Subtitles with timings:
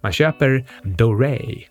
[0.00, 1.38] Man köper Doré,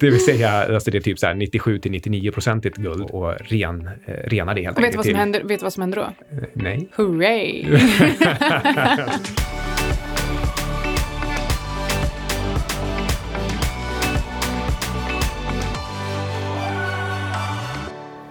[0.00, 3.90] det vill säga alltså det är typ så 97 till 99 procentigt guld och ren,
[4.06, 4.92] eh, renar det helt Och vet enkelt.
[4.92, 6.36] du vad som händer, vet du vad som händer då?
[6.36, 6.88] Eh, Nej.
[6.96, 7.64] Hurray!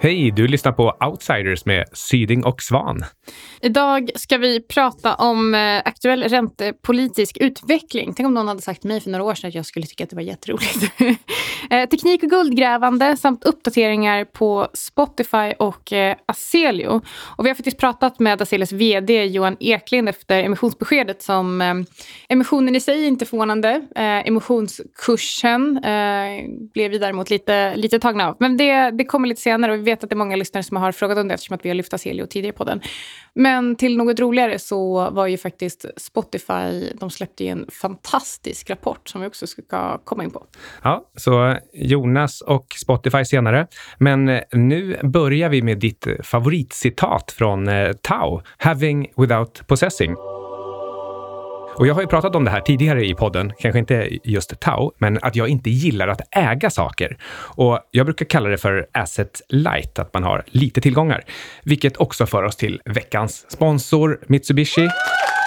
[0.02, 3.06] Hej, du lyssnar på Outsiders med Syding och Svan.
[3.62, 8.14] Idag ska vi prata om eh, aktuell räntepolitisk utveckling.
[8.14, 10.04] Tänk om någon hade sagt till mig för några år sedan att jag skulle tycka
[10.04, 10.92] att det var jätteroligt.
[11.72, 17.02] Eh, teknik och guldgrävande samt uppdateringar på Spotify och eh, Aselio.
[17.38, 21.86] Och vi har faktiskt pratat med Aselios vd Johan Eklind efter emissionsbeskedet som
[22.30, 23.82] emissionen i sig är inte förvånande.
[23.96, 25.80] Emissionskursen
[26.74, 28.36] blev vi däremot lite, lite tagna av.
[28.40, 30.78] Men det, det kommer lite senare och vi vet att det är många lyssnare som
[30.78, 32.82] har frågat om det eftersom att vi har lyft Aselio tidigare på den.
[33.34, 39.10] Men till något roligare så var ju faktiskt Spotify, de släppte ju en fantastisk rapport
[39.10, 40.46] som vi också ska komma in på.
[40.84, 43.68] Ja, så Jonas och Spotify senare.
[43.98, 50.39] Men eh, nu börjar vi med ditt favoritcitat från eh, Tao, “Having without possessing”.
[51.80, 54.92] Och jag har ju pratat om det här tidigare i podden, kanske inte just Tao,
[54.98, 57.18] men att jag inte gillar att äga saker.
[57.34, 61.24] Och jag brukar kalla det för asset light, att man har lite tillgångar.
[61.64, 64.90] Vilket också för oss till veckans sponsor Mitsubishi.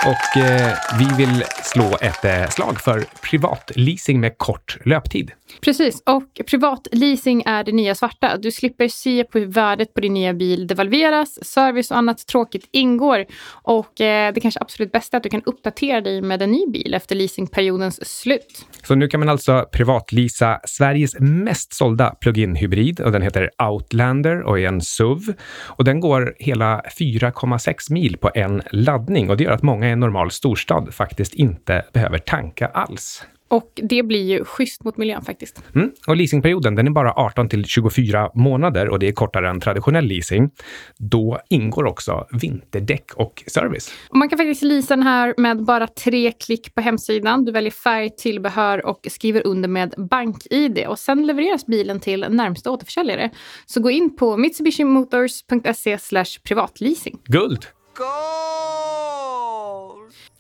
[0.07, 5.31] Och eh, vi vill slå ett eh, slag för privatleasing med kort löptid.
[5.61, 8.37] Precis, och privatleasing är det nya svarta.
[8.37, 12.69] Du slipper se på hur värdet på din nya bil devalveras, service och annat tråkigt
[12.73, 13.25] ingår.
[13.63, 16.67] Och eh, det kanske absolut bästa är att du kan uppdatera dig med en ny
[16.67, 18.67] bil efter leasingperiodens slut.
[18.83, 24.43] Så nu kan man alltså privatleasa Sveriges mest sålda plug-in hybrid och den heter Outlander
[24.43, 25.35] och är en SUV.
[25.67, 29.93] Och den går hela 4,6 mil på en laddning och det gör att många i
[29.93, 33.25] en normal storstad faktiskt inte behöver tanka alls.
[33.53, 35.63] Och det blir ju schysst mot miljön faktiskt.
[35.75, 35.91] Mm.
[36.07, 40.05] Och leasingperioden den är bara 18 till 24 månader och det är kortare än traditionell
[40.05, 40.51] leasing.
[40.99, 43.93] Då ingår också vinterdäck och service.
[44.09, 47.45] Och man kan faktiskt leasa den här med bara tre klick på hemsidan.
[47.45, 50.87] Du väljer färg, tillbehör och skriver under med BankID.
[50.89, 53.31] Och sen levereras bilen till närmsta återförsäljare.
[53.67, 55.99] Så gå in på mitsubishimotors.se
[56.43, 57.19] privatleasing.
[57.25, 57.67] Guld!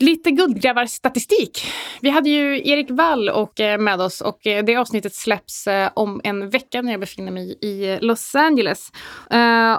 [0.02, 1.66] Lite guldgrävarstatistik.
[2.00, 5.90] Vi hade ju Erik Wall och, eh, med oss och eh, det avsnittet släpps eh,
[5.94, 8.92] om en vecka när jag befinner mig i Los Angeles.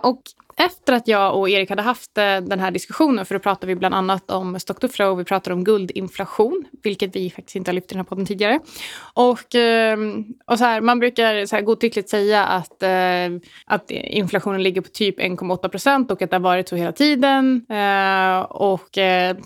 [0.02, 0.22] Och
[0.58, 3.76] efter att jag och Erik hade haft eh, den här diskussionen, för då pratade vi
[3.76, 7.74] bland annat om stock to flow, vi pratade om guldinflation, vilket vi faktiskt inte har
[7.74, 8.60] lyft i den här podden tidigare.
[9.14, 12.90] Och, ehm, och så här, man brukar så här godtyckligt säga att, eh,
[13.66, 17.66] att inflationen ligger på typ 1,8 procent och att det har varit så hela tiden.
[17.70, 18.98] Eh, och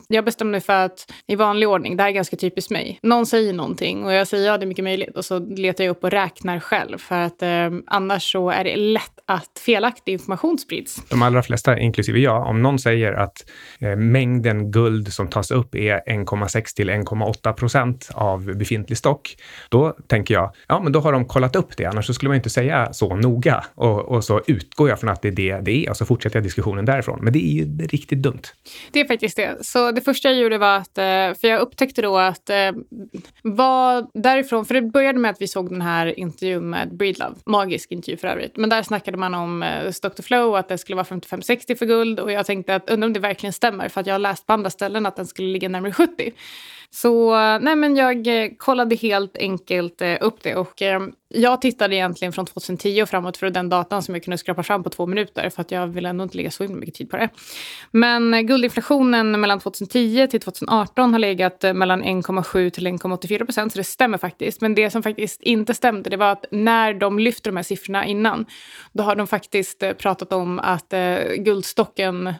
[0.07, 3.25] jag bestämde mig för att i vanlig ordning, det här är ganska typiskt mig, någon
[3.25, 6.03] säger någonting och jag säger ja, det är mycket möjligt och så letar jag upp
[6.03, 7.43] och räknar själv för att
[7.87, 11.01] annars så är det lätt att felaktig information sprids.
[11.09, 13.45] De allra flesta, inklusive jag, om någon säger att
[13.79, 19.35] eh, mängden guld som tas upp är 1,6 till 1,8 procent av befintlig stock,
[19.69, 21.85] då tänker jag, ja, men då har de kollat upp det.
[21.85, 23.63] Annars så skulle man inte säga så noga.
[23.75, 26.37] Och, och så utgår jag från att det är det det är och så fortsätter
[26.37, 27.19] jag diskussionen därifrån.
[27.21, 28.41] Men det är ju riktigt dumt.
[28.91, 29.57] Det är faktiskt det.
[29.61, 32.71] Så det första jag gjorde var att, eh, för jag upptäckte då att eh,
[33.41, 37.91] vad därifrån, för det började med att vi såg den här intervjun med Breedlove, magisk
[37.91, 40.77] intervju för övrigt, men där snackade man om eh, stock to flow, och att det
[40.87, 44.01] skulle vara 55-60 för guld och jag tänkte att undrar om det verkligen stämmer för
[44.01, 46.31] att jag har läst på andra ställen att den skulle ligga närmare 70.
[46.89, 51.95] Så nej, men jag eh, kollade helt enkelt eh, upp det och eh, jag tittade
[51.95, 55.05] egentligen från 2010 och framåt för den datan som jag kunde skrapa fram på två
[55.05, 57.29] minuter för att jag ville ändå inte lägga så mycket tid på det.
[57.91, 63.71] Men eh, guldinflationen mellan 2010 till 2018 har legat eh, mellan 1,7 till 1,84 procent
[63.71, 64.61] så det stämmer faktiskt.
[64.61, 68.05] Men det som faktiskt inte stämde det var att när de lyfter de här siffrorna
[68.05, 68.45] innan
[68.93, 70.93] då har de faktiskt eh, pratat om att
[71.37, 72.33] guldstocken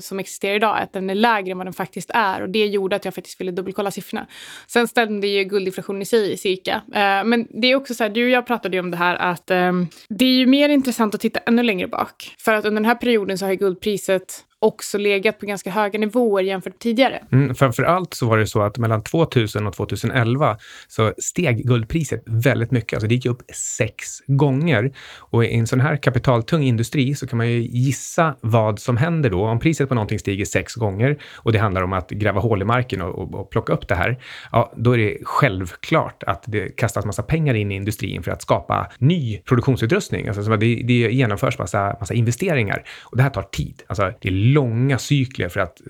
[0.00, 2.42] som existerar idag, att den är lägre än vad den faktiskt är.
[2.42, 4.26] Och det gjorde att jag faktiskt ville dubbelkolla siffrorna.
[4.66, 6.82] Sen stämde ju guldinflationen i sig cirka.
[7.24, 9.50] Men det är också så här, du och jag pratade ju om det här att
[9.50, 9.72] eh,
[10.08, 12.34] det är ju mer intressant att titta ännu längre bak.
[12.38, 15.98] För att under den här perioden så har ju guldpriset också legat på ganska höga
[15.98, 17.24] nivåer jämfört med tidigare.
[17.32, 20.58] Mm, framför allt så var det så att mellan 2000 och 2011
[20.88, 22.96] så steg guldpriset väldigt mycket.
[22.96, 24.92] Alltså det gick upp sex gånger.
[25.18, 29.30] Och i en sån här kapitaltung industri så kan man ju gissa vad som händer
[29.30, 29.44] då.
[29.46, 32.64] Om priset på någonting stiger sex gånger och det handlar om att gräva hål i
[32.64, 34.18] marken och, och, och plocka upp det här,
[34.52, 38.42] ja, då är det självklart att det kastas massa pengar in i industrin för att
[38.42, 40.28] skapa ny produktionsutrustning.
[40.28, 43.82] Alltså, det, det genomförs massa, massa investeringar och det här tar tid.
[43.86, 45.82] Alltså, det är långa cykler för att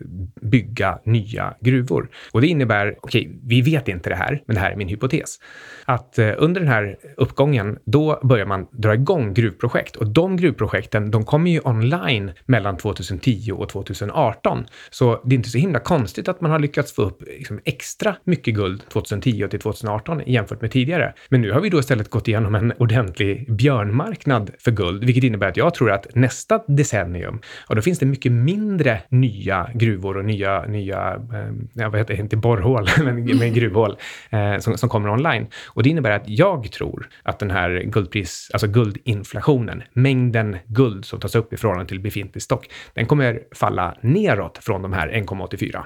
[0.55, 2.09] bygga nya gruvor.
[2.33, 4.89] Och det innebär, okej, okay, vi vet inte det här, men det här är min
[4.89, 5.39] hypotes,
[5.85, 11.11] att eh, under den här uppgången, då börjar man dra igång gruvprojekt och de gruvprojekten,
[11.11, 14.67] de kommer ju online mellan 2010 och 2018.
[14.91, 18.17] Så det är inte så himla konstigt att man har lyckats få upp liksom extra
[18.25, 21.15] mycket guld 2010 till 2018 jämfört med tidigare.
[21.29, 25.49] Men nu har vi då istället gått igenom en ordentlig björnmarknad för guld, vilket innebär
[25.49, 30.25] att jag tror att nästa decennium, ja, då finns det mycket mindre nya gruvor och
[30.25, 33.97] nya, nya eh, jag vet inte borrhål, men, men gruvhål
[34.31, 35.47] eh, som, som kommer online.
[35.67, 41.21] Och det innebär att jag tror att den här guldpris, alltså guldinflationen, mängden guld som
[41.21, 45.83] tas upp i förhållande till befintlig stock, den kommer falla neråt från de här 1,84.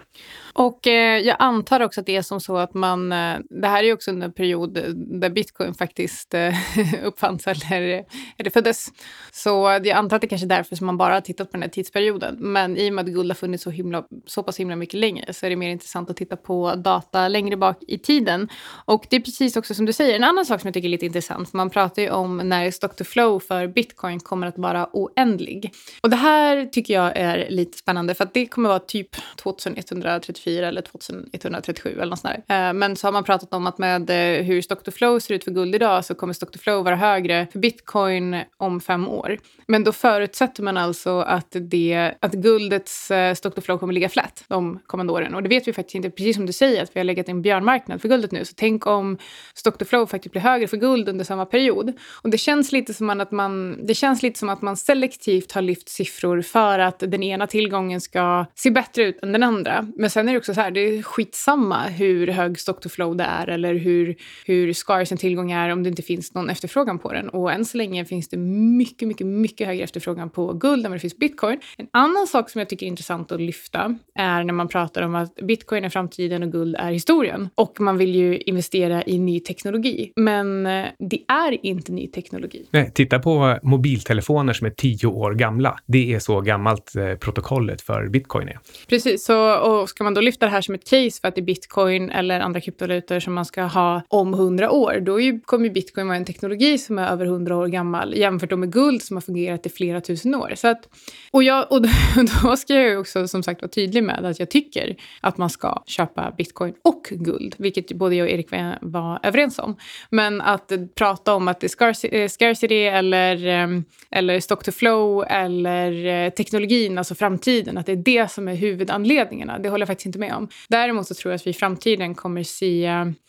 [0.59, 3.13] Och eh, jag antar också att det är som så att man...
[3.13, 4.73] Eh, det här är ju också en period
[5.21, 6.55] där bitcoin faktiskt eh,
[7.05, 8.05] uppfanns eller,
[8.39, 8.89] eller föddes.
[9.33, 11.63] Så jag antar att det kanske är därför som man bara har tittat på den
[11.63, 12.37] här tidsperioden.
[12.39, 15.33] Men i och med att guld har funnits så, himla, så pass himla mycket längre
[15.33, 18.49] så är det mer intressant att titta på data längre bak i tiden.
[18.85, 20.91] Och det är precis också som du säger, en annan sak som jag tycker är
[20.91, 21.51] lite intressant.
[21.51, 25.73] För man pratar ju om när stock to flow för bitcoin kommer att vara oändlig.
[26.01, 30.48] Och det här tycker jag är lite spännande för att det kommer vara typ 2134
[30.49, 32.69] 2134 eller 2137 eller något sånt där.
[32.69, 35.35] Eh, men så har man pratat om att med eh, hur stock to flow ser
[35.35, 39.09] ut för guld idag så kommer stock to flow vara högre för bitcoin om fem
[39.09, 39.39] år.
[39.67, 44.09] Men då förutsätter man alltså att, det, att guldets eh, stock to flow kommer ligga
[44.09, 45.35] flat de kommande åren.
[45.35, 46.11] Och det vet vi faktiskt inte.
[46.11, 48.45] Precis som du säger att vi har legat i en björnmarknad för guldet nu.
[48.45, 49.19] Så tänk om
[49.55, 51.93] stock to flow faktiskt blir högre för guld under samma period.
[52.23, 55.63] Och det känns lite som att man, det känns lite som att man selektivt har
[55.63, 59.87] lyft siffror för att den ena tillgången ska se bättre ut än den andra.
[59.97, 63.17] Men sen är det också så här, det är skitsamma hur hög stock to flow
[63.17, 66.99] det är eller hur, hur scarce en tillgång är om det inte finns någon efterfrågan
[66.99, 67.29] på den.
[67.29, 70.97] Och än så länge finns det mycket, mycket, mycket högre efterfrågan på guld än vad
[70.97, 71.61] det finns bitcoin.
[71.77, 75.15] En annan sak som jag tycker är intressant att lyfta är när man pratar om
[75.15, 77.49] att bitcoin är framtiden och guld är historien.
[77.55, 80.13] Och man vill ju investera i ny teknologi.
[80.17, 82.67] Men eh, det är inte ny teknologi.
[82.71, 85.79] Nej, titta på mobiltelefoner som är tio år gamla.
[85.87, 88.59] Det är så gammalt eh, protokollet för bitcoin är.
[88.89, 91.41] Precis, så, och ska man då lyfta det här som ett case för att det
[91.41, 95.71] är bitcoin eller andra kryptovalutor som man ska ha om hundra år, då ju, kommer
[95.71, 99.21] bitcoin vara en teknologi som är över hundra år gammal jämfört med guld som har
[99.21, 100.53] fungerat i flera tusen år.
[100.57, 100.89] Så att,
[101.31, 101.89] och, jag, och då,
[102.43, 105.83] då ska jag också som sagt vara tydlig med att jag tycker att man ska
[105.87, 108.51] köpa bitcoin och guld, vilket både jag och Erik
[108.81, 109.77] var överens om.
[110.11, 115.25] Men att prata om att det är eh, scarcity eller, ehm, eller stock to flow
[115.29, 119.89] eller eh, teknologin, alltså framtiden, att det är det som är huvudanledningarna, det håller jag
[119.89, 120.49] faktiskt inte med om.
[120.69, 122.87] Däremot så tror jag att vi i framtiden kommer se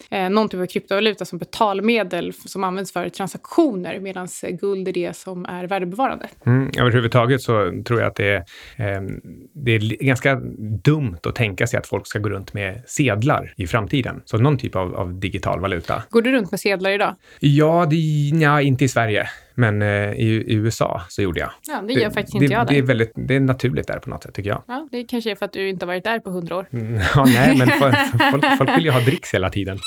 [0.09, 4.27] eh, någon typ av kryptovaluta som betalmedel som används för transaktioner medan
[4.61, 6.27] guld är det som är värdebevarande.
[6.45, 8.37] Mm, överhuvudtaget så tror jag att det är,
[8.95, 9.01] eh,
[9.53, 10.35] det är ganska
[10.83, 14.21] dumt att tänka sig att folk ska gå runt med sedlar i framtiden.
[14.25, 16.03] Så någon typ av, av digital valuta.
[16.09, 17.15] Går du runt med sedlar idag?
[17.39, 17.95] Ja, det,
[18.41, 19.29] ja inte i Sverige.
[19.55, 21.49] Men eh, i, i, USA så gjorde jag.
[21.67, 22.73] Ja, det gör det, faktiskt inte det, jag där.
[22.73, 24.63] Det är, väldigt, det är naturligt där på något sätt, tycker jag.
[24.67, 26.67] Ja, det kanske är för att du inte har varit där på hundra år.
[26.71, 29.77] Mm, ja, nej, men folk, folk vill ju ha dricks hela tiden.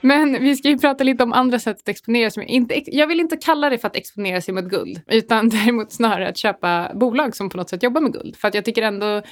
[0.00, 2.44] Men vi ska ju prata lite om andra sätt att exponera sig.
[2.44, 6.28] Inte, jag vill inte kalla det för att exponera sig mot guld, utan däremot snarare
[6.28, 8.36] att köpa bolag som på något sätt jobbar med guld.
[8.36, 9.22] För att jag tycker ändå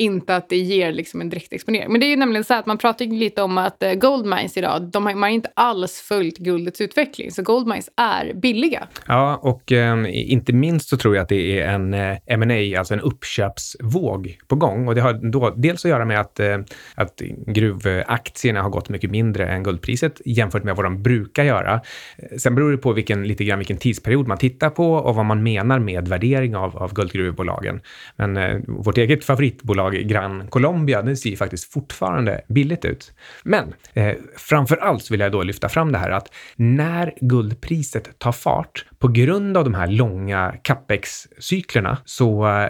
[0.00, 1.92] inte att det ger liksom en direkt exponering.
[1.92, 4.82] Men det är ju nämligen så att man pratar lite om att eh, goldmines idag,
[4.82, 7.30] de har, man har inte alls följt guldets utveckling.
[7.30, 8.88] Så goldmines är billiga.
[9.06, 12.94] Ja, och eh, inte minst så tror jag att det är en eh, M&A, alltså
[12.94, 14.88] en uppköpsvåg på gång.
[14.88, 16.58] Och det har då dels att göra med att, eh,
[16.94, 21.74] att gruvaktierna har gått mycket mindre än guldpriset jämfört med vad de brukar göra.
[22.18, 25.26] Eh, sen beror det på vilken, lite grann vilken tidsperiod man tittar på och vad
[25.26, 27.80] man menar med värdering av, av guldgruvbolagen.
[28.16, 33.12] Men eh, vårt eget favoritbolag bolag Gran Colombia, den ser faktiskt fortfarande billigt ut.
[33.42, 38.18] Men eh, framför allt så vill jag då lyfta fram det här att när guldpriset
[38.18, 42.66] tar fart på grund av de här långa capex-cyklerna så eh,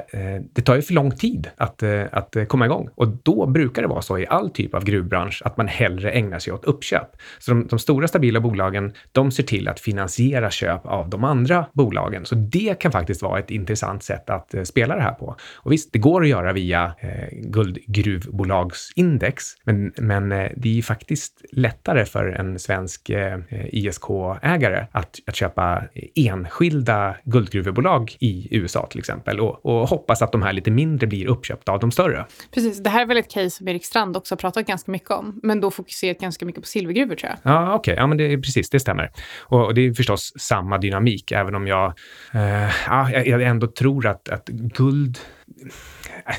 [0.52, 2.88] det tar ju för lång tid att, eh, att eh, komma igång.
[2.94, 6.38] Och då brukar det vara så i all typ av gruvbransch att man hellre ägnar
[6.38, 7.08] sig åt uppköp.
[7.38, 11.66] Så de, de stora stabila bolagen, de ser till att finansiera köp av de andra
[11.72, 12.26] bolagen.
[12.26, 15.37] Så det kan faktiskt vara ett intressant sätt att eh, spela det här på.
[15.56, 20.82] Och visst, det går att göra via eh, guldgruvbolagsindex, men, men eh, det är ju
[20.82, 25.82] faktiskt lättare för en svensk eh, eh ISK-ägare att, att köpa
[26.28, 31.26] enskilda guldgruvebolag i USA till exempel och, och hoppas att de här lite mindre blir
[31.26, 32.26] uppköpta av de större.
[32.54, 35.10] Precis, det här är väl ett case som Erik Strand också har pratat ganska mycket
[35.10, 37.52] om, men då fokuserat ganska mycket på silvergruvor tror jag.
[37.52, 38.02] Ja, okej, okay.
[38.02, 39.10] ja men det är precis, det stämmer.
[39.38, 41.94] Och, och, det är förstås samma dynamik, även om jag,
[42.34, 45.18] eh, ja, jag ändå tror att, att guld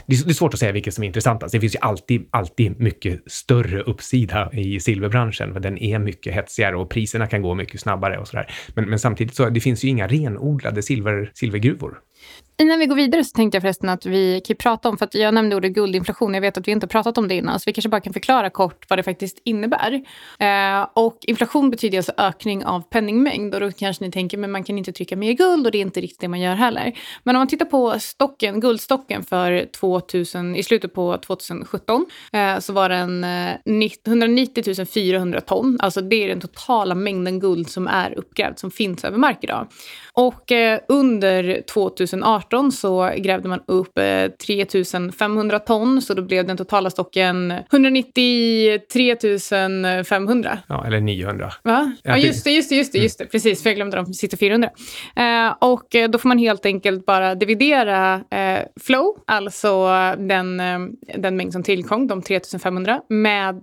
[0.05, 1.51] det är svårt att säga vilket som är intressantast.
[1.51, 6.75] Det finns ju alltid, alltid mycket större uppsida i silverbranschen, för den är mycket hetsigare
[6.75, 8.51] och priserna kan gå mycket snabbare och sådär.
[8.75, 11.97] Men, men samtidigt så det finns ju inga renodlade silver, silvergruvor.
[12.61, 15.15] Innan vi går vidare så tänkte jag förresten att vi kan prata om, för att
[15.15, 17.73] jag nämnde ordet guldinflation, jag vet att vi inte pratat om det innan, så vi
[17.73, 19.93] kanske bara kan förklara kort vad det faktiskt innebär.
[20.39, 24.63] Eh, och inflation betyder alltså ökning av penningmängd och då kanske ni tänker, men man
[24.63, 26.93] kan inte trycka mer guld och det är inte riktigt det man gör heller.
[27.23, 32.73] Men om man tittar på stocken, guldstocken för 2000, i slutet på 2017 eh, så
[32.73, 38.17] var den eh, 190 400 ton, alltså det är den totala mängden guld som är
[38.17, 39.67] uppgrävd, som finns över mark idag.
[40.21, 46.57] Och eh, under 2018 så grävde man upp eh, 3500 ton, så då blev den
[46.57, 49.19] totala stocken 193
[50.03, 50.57] 500.
[50.67, 51.51] Ja, eller 900.
[51.63, 51.91] Va?
[52.03, 53.23] Ja, just det, just det, just det, just det.
[53.23, 53.29] Mm.
[53.31, 54.69] precis, för jag glömde de sitter 400.
[55.15, 59.87] Eh, och eh, då får man helt enkelt bara dividera eh, flow, alltså
[60.17, 60.79] den, eh,
[61.17, 63.61] den mängd som tillkom, de 3500, med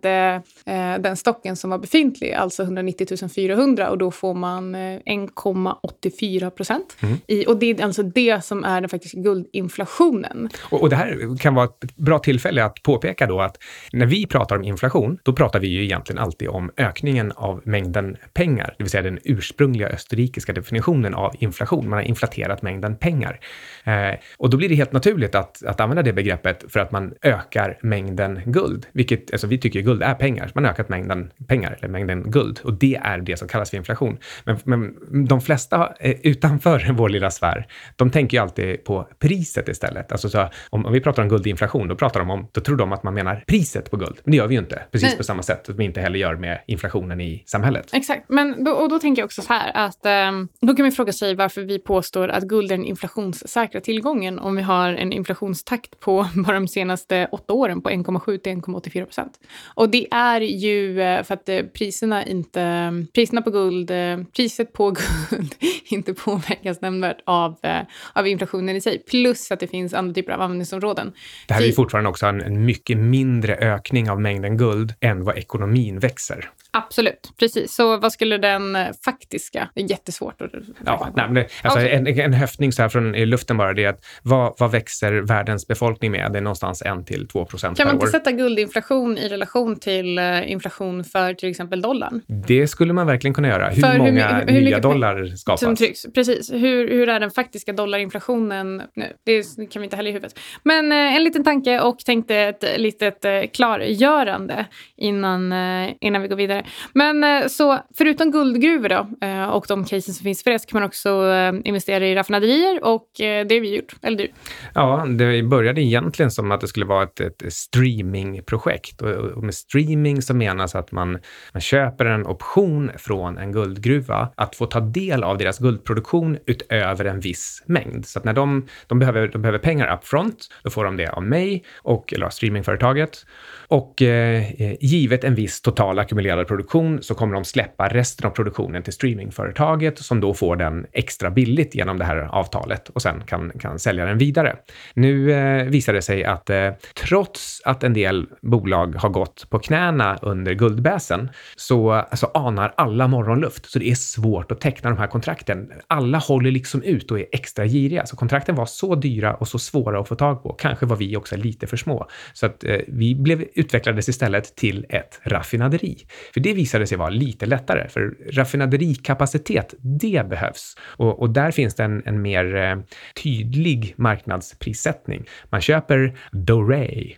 [1.01, 6.97] den stocken som var befintlig, alltså 190 400 och då får man 1,84 4 procent.
[7.01, 7.19] Mm.
[7.47, 10.49] och det är alltså det som är den faktiska guldinflationen.
[10.63, 13.59] Och, och, det här kan vara ett bra tillfälle att påpeka då att
[13.93, 18.17] när vi pratar om inflation, då pratar vi ju egentligen alltid om ökningen av mängden
[18.35, 21.89] pengar, det vill säga den ursprungliga österrikiska definitionen av inflation.
[21.89, 23.41] Man har inflaterat mängden pengar.
[23.85, 27.15] Eh, och då blir det helt naturligt att, att använda det begreppet för att man
[27.23, 30.51] ökar mängden guld, vilket alltså vi tycker guld är pengar.
[30.55, 33.77] Man har ökat mängden pengar, eller mängden guld, och det är det som kallas för
[33.77, 34.19] inflation.
[34.45, 34.95] Men, men
[35.27, 37.67] de flesta eh, utanför vår lilla sfär,
[37.97, 40.13] de tänker ju alltid på priset istället.
[40.13, 42.93] Alltså så, om, om vi pratar om guldinflation, då pratar de om, då tror de
[42.93, 44.21] att man menar priset på guld.
[44.25, 45.17] Men det gör vi ju inte, precis Nej.
[45.17, 47.91] på samma sätt som vi inte heller gör med inflationen i samhället.
[47.93, 50.93] Exakt, men då, och då tänker jag också så här att um, då kan man
[50.93, 55.13] fråga sig varför vi påstår att guld är den inflationssäkra tillgången om vi har en
[55.13, 59.41] inflationstakt på bara de senaste åtta åren på 1,7 till 1,84 procent.
[59.75, 64.73] Och det är ju eh, för att eh, priserna inte, priserna på guld, eh, priset
[64.73, 64.91] på
[65.31, 65.55] guld
[65.85, 67.81] inte påverkas nämnvärt av, eh,
[68.13, 68.99] av inflationen i sig.
[68.99, 71.13] Plus att det finns andra typer av användningsområden.
[71.47, 75.25] Det här är ju fortfarande också en, en mycket mindre ökning av mängden guld än
[75.25, 76.51] vad ekonomin växer.
[76.71, 77.75] Absolut, precis.
[77.75, 79.69] Så vad skulle den eh, faktiska...
[79.75, 80.51] Det är jättesvårt att...
[80.87, 81.91] Ja, nej, men alltså okay.
[81.91, 85.13] en, en höftning så här från i luften bara, det är att vad, vad växer
[85.13, 86.33] världens befolkning med?
[86.33, 87.89] Det är någonstans 1 till 2 procent per år.
[87.89, 92.23] Kan man inte sätta guldinflation i relation till uh, inflation för till exempel dollarn?
[92.27, 93.69] Det skulle man verkligen kunna göra.
[93.69, 95.61] Hur för många hur, hur, nya dollar skapas?
[95.61, 96.07] Som trycks.
[96.15, 96.53] Precis.
[96.53, 99.13] Hur, hur är den faktiska dollarinflationen nu?
[99.25, 100.39] Det kan vi inte heller i huvudet.
[100.63, 105.53] Men uh, en liten tanke och tänkte ett litet uh, klargörande innan,
[106.01, 106.58] innan vi går vidare.
[106.93, 110.67] Men eh, så förutom guldgruvor då, eh, och de casen som finns för det så
[110.67, 114.29] kan man också eh, investera i raffinaderier och det har vi gjort, eller du?
[114.75, 119.03] Ja, det började egentligen som att det skulle vara ett, ett streamingprojekt
[119.35, 121.19] och med streaming så menas att man,
[121.53, 127.05] man köper en option från en guldgruva att få ta del av deras guldproduktion utöver
[127.05, 128.07] en viss mängd.
[128.07, 131.23] Så att när de, de, behöver, de behöver pengar upfront, då får de det av
[131.23, 133.27] mig och eller av streamingföretaget.
[133.69, 134.45] Och eh,
[134.81, 139.99] givet en viss total ackumulerad produktion så kommer de släppa resten av produktionen till streamingföretaget
[139.99, 144.05] som då får den extra billigt genom det här avtalet och sen kan, kan sälja
[144.05, 144.57] den vidare.
[144.95, 149.59] Nu eh, visar det sig att eh, trots att en del bolag har gått på
[149.59, 153.71] knäna under guldbäsen så alltså, anar alla morgonluft.
[153.71, 155.73] Så det är svårt att teckna de här kontrakten.
[155.87, 158.07] Alla håller liksom ut och är extra giriga.
[158.07, 160.53] Så kontrakten var så dyra och så svåra att få tag på.
[160.53, 162.07] Kanske var vi också lite för små.
[162.33, 166.07] Så att eh, vi blev utvecklades istället till ett raffinaderi.
[166.39, 170.77] För det visade sig vara lite lättare, för raffinaderikapacitet, det behövs.
[170.81, 172.77] Och, och där finns det en, en mer eh,
[173.23, 175.25] tydlig marknadsprissättning.
[175.51, 177.15] Man köper Doré,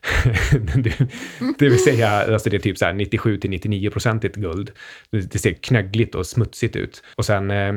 [1.58, 4.70] det vill säga alltså det är typ så 97 till 99 procentigt guld.
[5.10, 7.02] Det ser knöggligt och smutsigt ut.
[7.16, 7.74] Och sen Eh,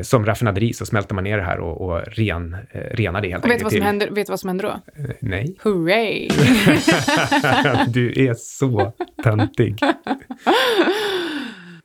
[0.00, 3.44] som raffinaderi så smälter man ner det här och, och ren, eh, renar det helt
[3.44, 3.62] och vet enkelt.
[3.62, 5.02] Vad som händer, vet du vad som händer då?
[5.02, 5.56] Eh, nej.
[5.62, 6.28] Hurray!
[7.88, 8.92] du är så
[9.22, 9.78] töntig.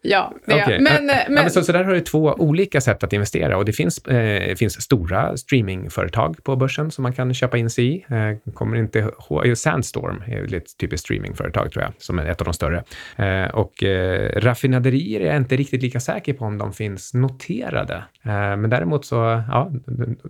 [0.05, 0.81] Ja, det jag.
[0.81, 1.33] Men, eh, men...
[1.33, 4.55] men, så, så där har du två olika sätt att investera och det finns, eh,
[4.55, 8.05] finns stora streamingföretag på börsen som man kan köpa in sig i.
[8.09, 12.41] Eh, kommer inte ihåg, jo, Sandstorm är ett typiskt streamingföretag tror jag, som är ett
[12.41, 12.83] av de större.
[13.15, 17.95] Eh, och eh, raffinaderier är jag inte riktigt lika säker på om de finns noterade.
[18.23, 19.15] Eh, men däremot så,
[19.47, 19.71] ja,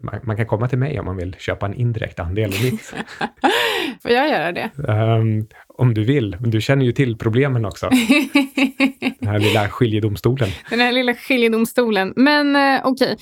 [0.01, 2.81] man, man kan komma till mig om man vill köpa en indirekt andel i mitt.
[4.01, 4.69] får jag göra det?
[4.87, 7.89] Ehm, om du vill, men du känner ju till problemen också.
[9.19, 10.49] Den här lilla skiljedomstolen.
[10.69, 12.13] Den här lilla skiljedomstolen.
[12.15, 13.17] Men eh, okej,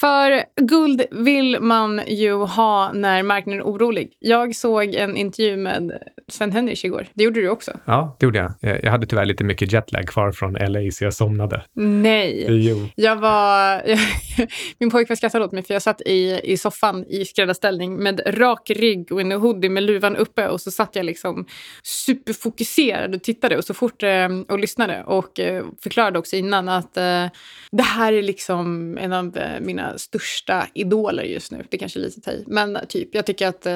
[0.00, 4.12] för guld vill man ju ha när marknaden är orolig.
[4.18, 5.92] Jag såg en intervju med
[6.28, 7.06] Sven Henrich igår.
[7.14, 7.72] Det gjorde du också.
[7.84, 8.52] Ja, det gjorde jag.
[8.60, 11.62] Jag jag hade tyvärr lite mycket jetlag kvar från LA, så jag somnade.
[11.74, 12.46] Nej.
[12.48, 12.88] Jo.
[12.94, 13.82] Jag var...
[14.78, 18.70] min pojkvän skrattade åt mig för jag satt i, i soffan i skräddarställning med rak
[18.70, 21.46] rygg och en hoodie med luvan uppe och så satt jag liksom
[21.90, 26.96] superfokuserad och tittade och så fort eh, och lyssnade och eh, förklarade också innan att
[26.96, 27.26] eh,
[27.72, 31.64] det här är liksom en av mina största idoler just nu.
[31.70, 33.66] Det kanske är lite i, men typ jag tycker att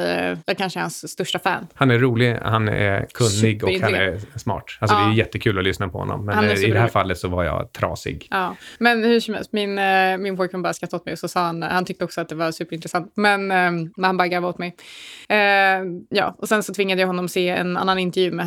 [0.47, 1.67] jag kanske är hans största fan.
[1.75, 4.65] Han är rolig, han är kunnig och han är smart.
[4.81, 5.11] Alltså, Det Ja.
[5.11, 6.25] är jättekul att lyssna på honom.
[6.27, 8.29] Men i det här fallet så var jag trasig.
[8.31, 9.75] Ja, men hur som helst, min,
[10.23, 12.35] min pojkvän bara skrattade åt mig och så sa han, han tyckte också att det
[12.35, 14.77] var superintressant, men, men han bara garvade åt mig.
[16.09, 18.47] Ja, och sen så tvingade jag honom se en annan intervju med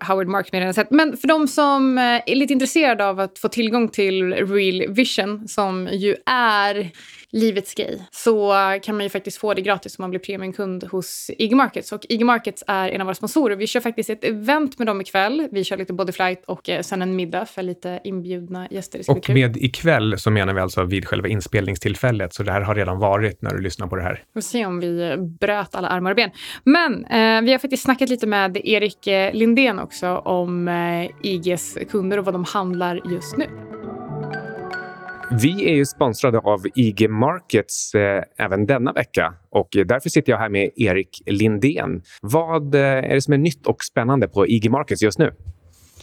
[0.00, 0.90] Howard Mark med sett.
[0.90, 5.48] Men för de som eh, är lite intresserade av att få tillgång till Real Vision,
[5.48, 6.90] som ju är
[7.32, 11.30] livets grej, så kan man ju faktiskt få det gratis om man blir premiumkund hos
[11.38, 11.92] IG Markets.
[11.92, 13.56] Och IG Markets är en av våra sponsorer.
[13.56, 15.48] Vi kör faktiskt ett event med dem ikväll.
[15.52, 19.00] Vi kör lite bodyflight och eh, sen en middag för lite inbjudna gäster.
[19.08, 19.34] Och kul.
[19.34, 23.42] med ikväll så menar vi alltså vid själva inspelningstillfället, så det här har redan varit
[23.42, 24.22] när du lyssnar på det här.
[24.34, 26.30] Vi får se om vi bröt alla armar och ben.
[26.64, 31.78] Men eh, vi har faktiskt snackat lite med Erik eh, Lindén också om eh, IGs
[31.90, 33.67] kunder och vad de handlar just nu.
[35.30, 40.38] Vi är ju sponsrade av IG Markets eh, även denna vecka och därför sitter jag
[40.38, 42.02] här med Erik Lindén.
[42.22, 45.32] Vad eh, är det som är nytt och spännande på IG Markets just nu?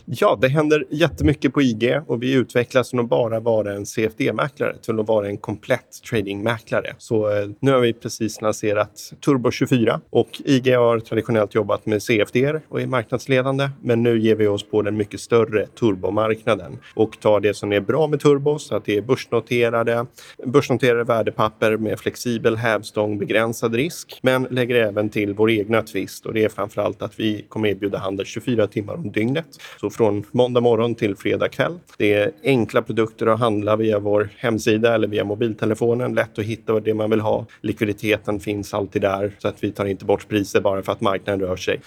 [0.07, 4.77] Ja, det händer jättemycket på IG och vi utvecklas från att bara vara en CFD-mäklare
[4.77, 6.95] till att vara en komplett tradingmäklare.
[6.97, 12.03] Så eh, nu har vi precis lanserat Turbo 24 och IG har traditionellt jobbat med
[12.03, 13.69] CFD och är marknadsledande.
[13.81, 17.79] Men nu ger vi oss på den mycket större turbomarknaden och tar det som är
[17.79, 20.05] bra med turbo så att det är börsnoterade,
[20.45, 26.33] börsnoterade värdepapper med flexibel hävstång, begränsad risk, men lägger även till vår egna twist och
[26.33, 29.45] det är framförallt att vi kommer erbjuda handel 24 timmar om dygnet.
[29.81, 31.79] Så från måndag morgon till fredag kväll.
[31.97, 36.13] Det är enkla produkter att handla via vår hemsida eller via mobiltelefonen.
[36.13, 37.45] Lätt att hitta det man vill ha.
[37.61, 41.39] Likviditeten finns alltid där så att vi tar inte bort priser bara för att marknaden
[41.47, 41.81] rör sig.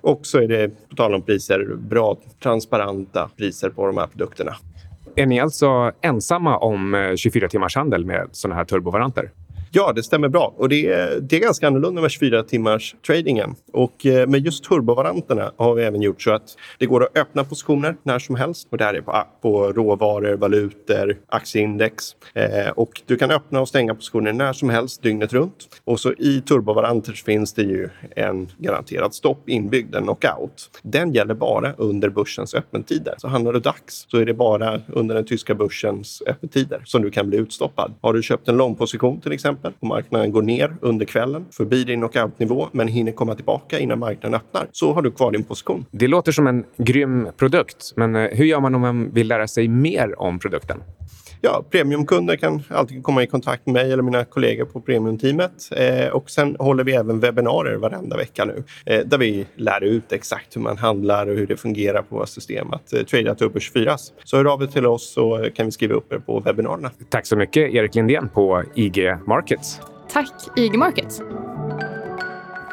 [0.00, 4.56] Och så är det, på tal om priser, bra transparenta priser på de här produkterna.
[5.16, 9.30] Är ni alltså ensamma om eh, 24 timmars handel med sådana här turbovaranter?
[9.74, 10.54] Ja, det stämmer bra.
[10.56, 13.54] Och det är, det är ganska annorlunda med 24 timmars tradingen.
[13.72, 17.44] Och eh, med just turbovaranterna har vi även gjort så att det går att öppna
[17.44, 18.68] positioner när som helst.
[18.70, 22.04] Och det här är på, på råvaror, valutor, aktieindex.
[22.34, 25.68] Eh, och du kan öppna och stänga positioner när som helst dygnet runt.
[25.84, 30.80] Och så i turbovaranter finns det ju en garanterad stopp inbyggd, en knockout.
[30.82, 33.14] Den gäller bara under börsens öppettider.
[33.18, 37.10] Så handlar du dags så är det bara under den tyska börsens öppettider som du
[37.10, 37.94] kan bli utstoppad.
[38.00, 42.00] Har du köpt en långposition till exempel och marknaden går ner under kvällen förbi din
[42.00, 45.84] knockoutnivå men hinner komma tillbaka innan marknaden öppnar så har du kvar din position.
[45.90, 49.48] Det låter som en grym produkt, men eh, hur gör man om man vill lära
[49.48, 50.82] sig mer om produkten?
[51.44, 55.68] Ja, premiumkunder kan alltid komma i kontakt med mig eller mina kollegor på premiumteamet.
[55.76, 60.12] Eh, och sen håller vi även webbinarier varenda vecka nu eh, där vi lär ut
[60.12, 63.60] exakt hur man handlar och hur det fungerar på våra system att eh, trada Turbo
[63.60, 63.96] 24.
[64.24, 66.90] Så hör av er till oss så kan vi skriva upp er på webbinarierna.
[67.08, 69.80] Tack så mycket, Erik Lindén på IG Markets.
[70.12, 71.22] Tack IG Markets.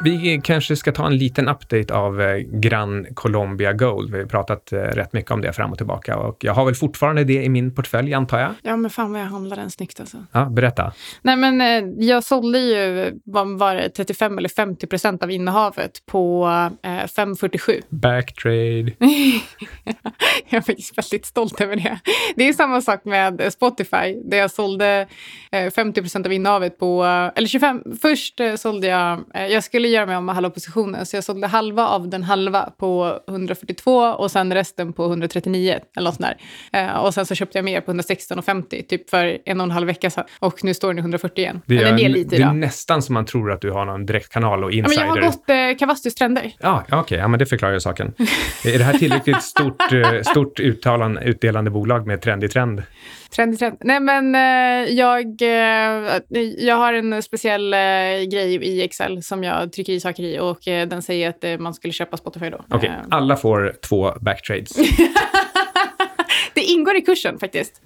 [0.02, 4.10] Vi kanske ska ta en liten update av eh, Gran Colombia Gold.
[4.10, 6.74] Vi har pratat eh, rätt mycket om det fram och tillbaka och jag har väl
[6.74, 8.54] fortfarande det i min portfölj, antar jag.
[8.62, 10.16] Ja, men fan vad jag handlar den snyggt alltså.
[10.32, 10.92] Ja, berätta.
[11.22, 16.06] Nej, men eh, jag sålde ju, vad var det, 35 eller 50 procent av innehavet
[16.06, 16.44] på
[16.82, 17.82] eh, 5,47.
[17.88, 18.56] Backtrade.
[20.48, 21.98] jag är faktiskt väldigt stolt över det.
[22.36, 25.06] Det är samma sak med Spotify, där jag sålde
[25.52, 27.04] eh, 50 procent av innehavet på,
[27.36, 31.06] eller 25, först sålde jag, jag skulle frigöra mig om halva positionen.
[31.06, 36.10] Så jag sålde halva av den halva på 142 och sen resten på 139 eller
[36.10, 36.28] något sånt
[36.72, 36.84] där.
[36.84, 39.86] Eh, och sen så köpte jag mer på 116,50 typ för en och en halv
[39.86, 40.24] vecka sedan.
[40.38, 41.62] Och nu står den i 140 igen.
[41.66, 44.06] Det är, eller ner lite det är nästan som man tror att du har någon
[44.06, 45.06] direktkanal och Ja, men insider.
[45.06, 46.52] jag har gått eh, Cavastus trender.
[46.58, 47.18] Ja, okej.
[47.18, 48.14] Ja, men det förklarar ju saken.
[48.64, 52.82] är det här tillräckligt stort, eh, stort uttalan, utdelande bolag med trendig trend?
[53.36, 53.76] Trend, trend.
[53.80, 56.20] Nej, men eh, jag, eh,
[56.58, 57.78] jag har en speciell eh,
[58.30, 61.92] grej i Excel som jag trycker i saker i och den säger att man skulle
[61.92, 62.64] köpa Spotify då.
[62.70, 64.76] Okej, Eh, alla får två backtrades.
[66.60, 67.80] det ingår i kursen faktiskt.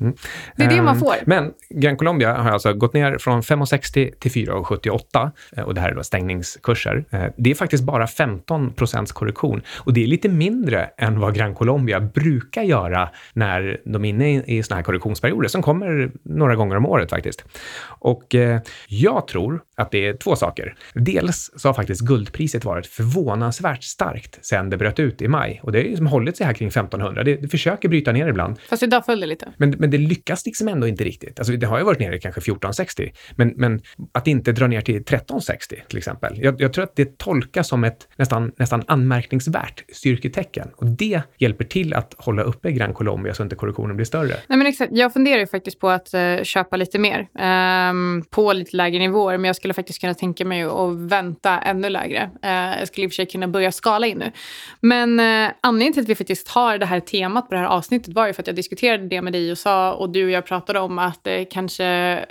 [0.56, 1.14] Det är det man Ehm, får.
[1.26, 5.88] Men Gran Colombia har alltså gått ner från 5,60 till 4,78 eh, och det här
[5.90, 7.04] är då stängningskurser.
[7.10, 11.34] Eh, Det är faktiskt bara 15 procents korrektion och det är lite mindre än vad
[11.34, 16.56] Gran Colombia brukar göra när de är inne i- såna här korrektionsperioder som kommer några
[16.56, 17.44] gånger om året faktiskt.
[17.86, 20.76] Och eh, jag tror att det är två saker.
[20.94, 25.72] Dels så har faktiskt guldpriset varit förvånansvärt starkt sedan det bröt ut i maj och
[25.72, 27.22] det har liksom hållit sig här kring 1500.
[27.24, 28.58] Det, det försöker bryta ner ibland.
[28.68, 29.52] Fast idag föll det lite.
[29.56, 31.38] Men, men det lyckas liksom ändå inte riktigt.
[31.38, 33.80] Alltså, det har ju varit nere i kanske 1460, men, men
[34.12, 36.38] att inte dra ner till 1360 till exempel.
[36.42, 41.64] Jag, jag tror att det tolkas som ett nästan, nästan anmärkningsvärt styrketecken och det hjälper
[41.64, 44.34] till att hålla uppe Gran Colombia så inte korrektionen blir större.
[44.46, 44.92] Nej, men exakt.
[44.92, 49.38] Jag funderar ju faktiskt på att eh, köpa lite mer ehm, på lite lägre nivåer.
[49.38, 52.30] Men jag skulle faktiskt kunna tänka mig att vänta ännu lägre.
[52.42, 54.32] Eh, jag skulle i och för sig kunna börja skala in nu.
[54.80, 58.14] Men eh, anledningen till att vi faktiskt har det här temat på det här avsnittet
[58.14, 60.46] var ju för att jag diskuterade det med dig och sa och du och jag
[60.46, 62.24] pratade om att eh, kanske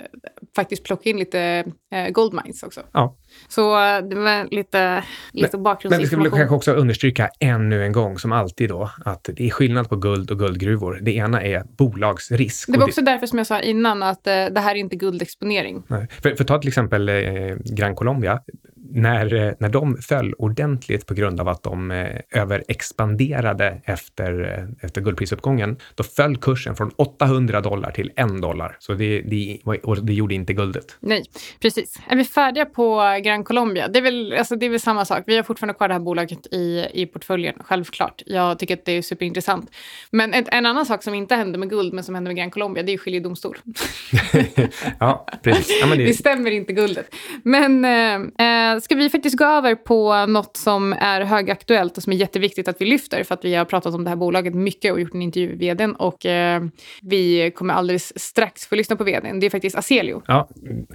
[0.56, 2.80] faktiskt plocka in lite eh, goldmines också.
[2.92, 3.16] Ja.
[3.48, 6.38] Så eh, det var lite, lite Men vi ska väl bakgrundsinformation.
[6.38, 10.30] kanske också understryka ännu en gång, som alltid då, att det är skillnad på guld
[10.30, 10.98] och guldgruvor.
[11.02, 12.68] Det ena är bolagsrisk.
[12.72, 15.82] Det var också därför som jag sa innan att eh, det här är inte guldexponering.
[15.86, 16.06] Nej.
[16.22, 17.14] För, för ta till exempel eh,
[17.64, 18.40] Gran Colombia.
[18.90, 24.86] När, eh, när de föll ordentligt på grund av att de eh, överexpanderade efter, eh,
[24.86, 28.76] efter guldprisuppgången, då föll kursen från 800 dollar till 1 dollar.
[28.78, 30.96] Så det, det, och det gjorde inte guldet.
[31.00, 31.24] Nej,
[31.60, 31.98] precis.
[32.08, 33.88] Är vi färdiga på Gran Colombia?
[33.88, 35.22] Det är väl, alltså, det är väl samma sak.
[35.26, 38.22] Vi har fortfarande kvar det här bolaget i, i portföljen, självklart.
[38.26, 39.70] Jag tycker att det är superintressant.
[40.10, 42.50] Men ett, en annan sak som inte hände med guld, men som hände med Gran
[42.50, 43.58] Colombia, det är skiljedomstol.
[44.98, 45.78] ja, precis.
[45.80, 47.14] Ja, Det det, stämmer inte guldet.
[47.42, 52.16] Men eh, ska vi faktiskt gå över på något som är högaktuellt och som är
[52.16, 55.00] jätteviktigt att vi lyfter för att vi har pratat om det här bolaget mycket och
[55.00, 56.62] gjort en intervju med vdn och eh,
[57.02, 59.40] vi kommer alldeles strax få lyssna på vdn.
[59.40, 60.22] Det är faktiskt Aselio.
[60.26, 60.48] ja,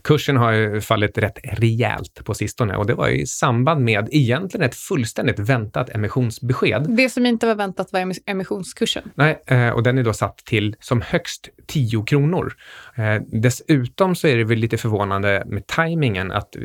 [0.04, 4.66] kursen har ju fallit rätt rejält på sistone och det var i samband med egentligen
[4.66, 9.04] ett fullständigt väntat emissionsbesked Det som inte var väntat var emis- emissionskursen.
[9.16, 12.54] Nej, eh, och den är då satt till som högst 10 kronor.
[12.96, 16.62] Eh, Dessutom så är det väl lite förvånande med tajmingen att eh,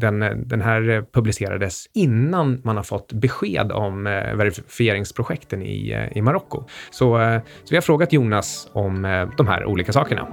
[0.00, 6.18] den, den här eh, publicerades innan man har fått besked om eh, verifieringsprojekten i, eh,
[6.18, 6.64] i Marocko.
[6.90, 10.28] Så, eh, så vi har frågat Jonas om eh, de här olika sakerna.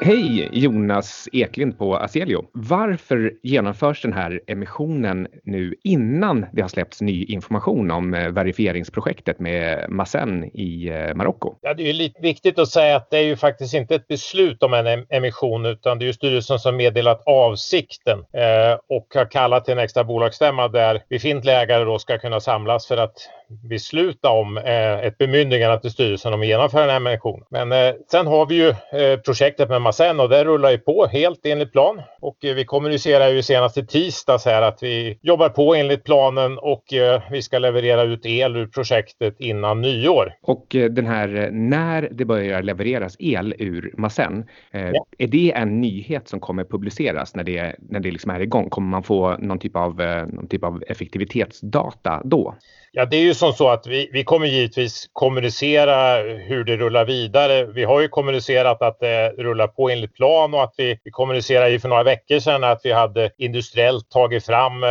[0.00, 2.44] Hej Jonas Eklind på Aselio.
[2.52, 9.40] Varför genomförs den här emissionen nu innan det har släppts ny information om eh, verifieringsprojektet
[9.40, 11.54] med Massen i eh, Marocko?
[11.60, 14.08] Ja, det är ju lite viktigt att säga att det är ju faktiskt inte ett
[14.08, 19.30] beslut om en emission utan det är ju styrelsen som meddelat avsikten eh, och har
[19.30, 23.16] kallat till en extra bolagsstämma där befintliga ägare då ska kunna samlas för att
[23.62, 27.46] besluta om eh, ett bemyndigande till styrelsen om att genomföra den här emissionen.
[27.50, 31.06] Men eh, sen har vi ju eh, projektet med Massen och det rullar ju på
[31.06, 35.74] helt enligt plan och vi kommunicerar ju senast i tisdags här att vi jobbar på
[35.74, 36.84] enligt planen och
[37.30, 40.32] vi ska leverera ut el ur projektet innan nyår.
[40.42, 45.06] Och den här när det börjar levereras el ur Massen, eh, Ja.
[45.18, 48.68] är det en nyhet som kommer publiceras när det, när det liksom är igång?
[48.70, 49.96] Kommer man få någon typ av,
[50.28, 52.54] någon typ av effektivitetsdata då?
[52.96, 57.04] Ja, det är ju som så att vi, vi kommer givetvis kommunicera hur det rullar
[57.04, 57.64] vidare.
[57.64, 61.70] Vi har ju kommunicerat att det rullar på enligt plan och att vi, vi kommunicerade
[61.70, 64.90] ju för några veckor sedan att vi hade industriellt tagit fram eh,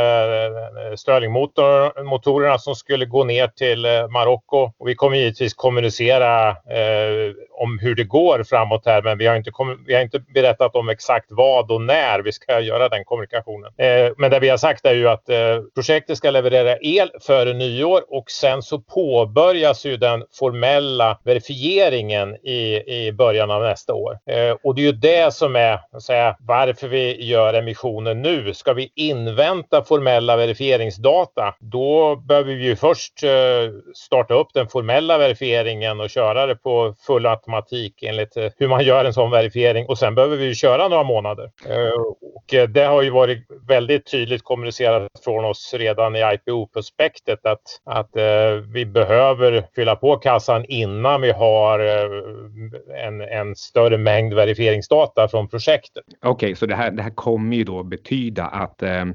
[0.96, 4.72] Stirlingmotorerna som skulle gå ner till eh, Marocko.
[4.78, 9.36] Och vi kommer givetvis kommunicera eh, om hur det går framåt här, men vi har,
[9.36, 9.52] inte
[9.88, 13.72] vi har inte berättat om exakt vad och när vi ska göra den kommunikationen.
[13.78, 15.38] Eh, men det vi har sagt är ju att eh,
[15.76, 22.36] projektet ska leverera el före nyår år och sen så påbörjas ju den formella verifieringen
[22.36, 24.20] i, i början av nästa år.
[24.26, 28.54] Eh, och det är ju det som är säga, varför vi gör emissionen nu.
[28.54, 33.30] Ska vi invänta formella verifieringsdata, då behöver vi ju först eh,
[33.96, 38.84] starta upp den formella verifieringen och köra det på full automatik enligt eh, hur man
[38.84, 41.52] gör en sån verifiering och sen behöver vi ju köra några månader.
[41.70, 42.02] Eh,
[42.36, 47.62] och eh, det har ju varit väldigt tydligt kommunicerat från oss redan i IPO-prospektet att,
[47.86, 54.34] att eh, vi behöver fylla på kassan innan vi har eh, en, en större mängd
[54.34, 56.04] verifieringsdata från projektet.
[56.08, 59.06] Okej, okay, så det här, det här kommer ju då betyda att eh,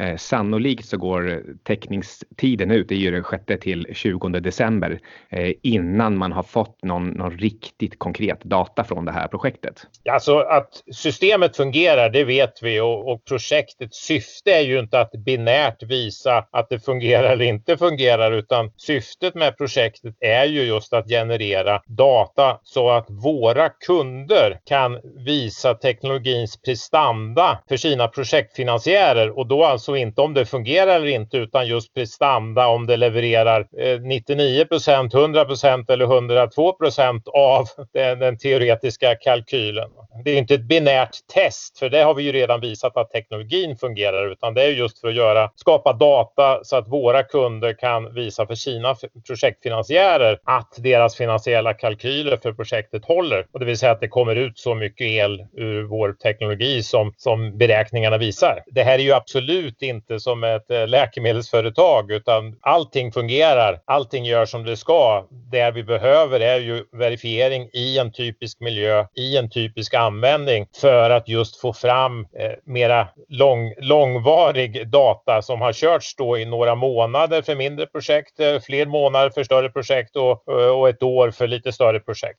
[0.00, 5.52] Eh, sannolikt så går teckningstiden ut, det är ju den 6 till 20 december, eh,
[5.62, 9.86] innan man har fått någon, någon riktigt konkret data från det här projektet.
[10.10, 15.10] Alltså att systemet fungerar, det vet vi och, och projektets syfte är ju inte att
[15.10, 20.92] binärt visa att det fungerar eller inte fungerar, utan syftet med projektet är ju just
[20.92, 29.46] att generera data så att våra kunder kan visa teknologins prestanda för sina projektfinansiärer och
[29.46, 33.60] då alltså alltså inte om det fungerar eller inte utan just prestanda om det levererar
[33.60, 39.90] eh, 99% 100% eller 102% av den, den, teoretiska kalkylen.
[40.24, 43.76] Det är inte ett binärt test för det har vi ju redan visat att teknologin
[43.76, 48.14] fungerar utan det är just för att göra, skapa data så att våra kunder kan
[48.14, 48.94] visa för sina
[49.26, 53.46] projektfinansiärer att deras finansiella kalkyler för projektet håller.
[53.52, 57.14] Och det vill säga att det kommer ut så mycket el ur vår teknologi som,
[57.16, 58.62] som beräkningarna visar.
[58.66, 63.80] Det här är ju absolut absolut inte som ett eh, läkemedelsföretag utan allting fungerar.
[63.86, 65.26] Allting gör som det ska.
[65.50, 71.10] Det vi behöver är ju verifiering i en typisk miljö, i en typisk användning för
[71.10, 76.74] att just få fram eh, mera lång, långvarig data som har körts då i några
[76.74, 81.30] månader för mindre projekt, eh, fler månader för större projekt och, eh, och ett år
[81.30, 82.38] för lite större projekt.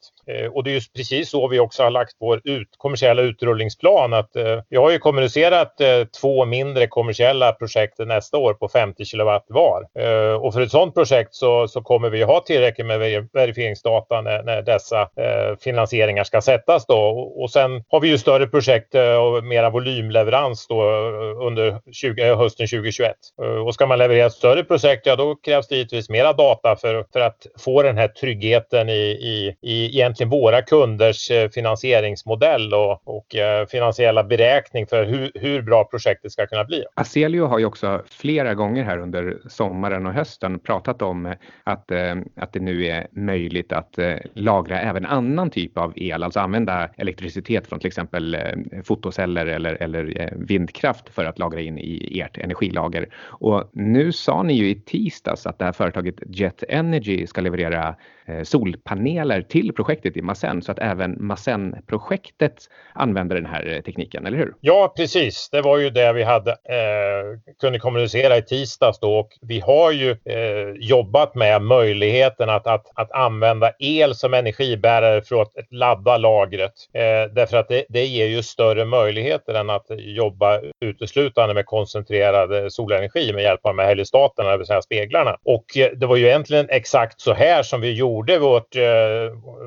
[0.51, 4.13] Och det är ju precis så vi också har lagt vår ut, kommersiella utrullningsplan.
[4.13, 4.29] Att,
[4.69, 5.81] vi har ju kommunicerat
[6.21, 9.87] två mindre kommersiella kommersiella projektet nästa år på 50 kilowatt var.
[9.99, 14.43] Eh, och för ett sådant projekt så, så kommer vi ha tillräckligt med verifieringsdata när,
[14.43, 16.99] när dessa eh, finansieringar ska sättas då.
[17.41, 22.23] Och, sen har vi ju större projekt eh, och mera volymleverans då eh, under 20,
[22.23, 23.15] eh, hösten 2021.
[23.41, 26.75] Eh, och ska man leverera ett större projekt, ja då krävs det givetvis mera data
[26.75, 33.07] för, för att få den här tryggheten i, i, i egentligen våra kunders finansieringsmodell och,
[33.07, 33.25] och
[33.71, 36.83] finansiella beräkning för hur, hur bra projektet ska kunna bli.
[37.19, 41.91] Aselio har ju också flera gånger här under sommaren och hösten pratat om eh, att,
[41.91, 46.39] eh, att det nu är möjligt att eh, lagra även annan typ av el, alltså
[46.39, 48.37] använda elektricitet från till exempel
[48.83, 53.09] fotoceller eller, eller vindkraft för att lagra in i ert energilager.
[53.25, 57.95] Och nu sa ni ju i tisdags att det här företaget Jet Energy ska leverera
[58.43, 64.53] solpaneler till projektet i Masen så att även Masen-projektet använder den här tekniken, eller hur?
[64.59, 65.49] Ja, precis.
[65.51, 69.59] Det var ju det vi hade Eh, Eh, kunde kommunicera i tisdags då och vi
[69.59, 75.53] har ju eh, jobbat med möjligheten att, att, att använda el som energibärare för att
[75.71, 76.73] ladda lagret.
[76.93, 82.63] Eh, därför att det, det ger ju större möjligheter än att jobba uteslutande med koncentrerad
[82.63, 85.37] eh, solenergi med hjälp av de här helistaterna, det vill säga speglarna.
[85.45, 88.83] Och eh, det var ju egentligen exakt så här som vi gjorde vårt, eh,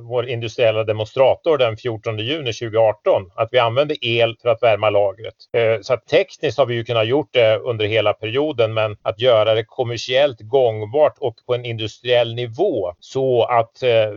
[0.02, 3.30] vår industriella demonstrator den 14 juni 2018.
[3.34, 5.34] Att vi använde el för att värma lagret.
[5.56, 9.20] Eh, så att tekniskt har vi ju kunnat gjort det under hela perioden men att
[9.20, 14.10] göra det kommersiellt gångbart och på en industriell nivå så att eh,